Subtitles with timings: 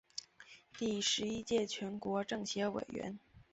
[0.79, 3.19] 第十一届全国政协委员。